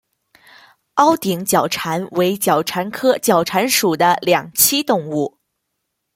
[0.95, 5.37] 凹顶角蟾为角蟾科角蟾属的两栖动物。